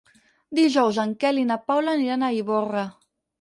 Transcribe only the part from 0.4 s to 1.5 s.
Dijous en Quel i